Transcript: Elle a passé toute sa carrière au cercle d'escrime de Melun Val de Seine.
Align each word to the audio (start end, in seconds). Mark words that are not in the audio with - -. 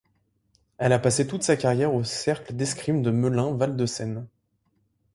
Elle 0.79 0.93
a 0.93 0.99
passé 0.99 1.27
toute 1.27 1.43
sa 1.43 1.55
carrière 1.55 1.93
au 1.93 2.03
cercle 2.03 2.55
d'escrime 2.55 3.03
de 3.03 3.11
Melun 3.11 3.55
Val 3.55 3.75
de 3.75 3.85
Seine. 3.85 4.25